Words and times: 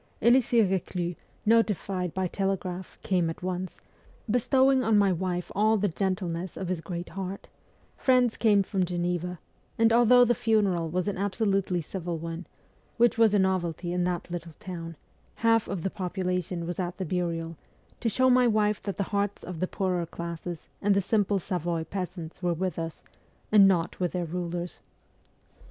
Elisee 0.19 0.63
Reclus, 0.63 1.15
notified 1.45 2.11
by 2.15 2.25
telegraph, 2.25 2.97
came 3.03 3.29
at 3.29 3.43
once, 3.43 3.81
bestowing 4.27 4.83
on 4.83 4.97
my 4.97 5.11
wife 5.13 5.51
all 5.53 5.77
the 5.77 5.87
gentleness 5.87 6.57
of 6.57 6.69
his 6.69 6.81
great 6.81 7.09
heart; 7.09 7.49
friends 7.97 8.35
came 8.35 8.63
from 8.63 8.83
Geneva; 8.83 9.37
and 9.77 9.93
although 9.93 10.25
the 10.25 10.33
funeral 10.33 10.89
was 10.89 11.07
an 11.07 11.19
absolutely 11.19 11.83
civil 11.83 12.17
one, 12.17 12.47
which 12.97 13.19
was 13.19 13.35
a 13.35 13.37
novelty 13.37 13.93
in 13.93 14.03
that 14.03 14.31
little 14.31 14.53
town, 14.59 14.95
half 15.35 15.67
of 15.67 15.83
the 15.83 15.91
population 15.91 16.65
was 16.65 16.79
at 16.79 16.97
the 16.97 17.05
burial, 17.05 17.55
to 17.99 18.09
show 18.09 18.27
my 18.27 18.47
wife 18.47 18.81
that 18.81 18.97
the 18.97 19.03
hearts 19.13 19.43
of 19.43 19.59
the 19.59 19.67
poorer 19.67 20.07
classes 20.07 20.67
and 20.81 20.95
the 20.95 20.99
simple 21.01 21.37
Savoy 21.37 21.83
peasants 21.83 22.41
were 22.41 22.55
with 22.55 22.79
us, 22.79 23.03
and 23.51 23.67
not 23.67 23.99
with 23.99 24.13
their 24.13 24.25
rulers. 24.25 24.81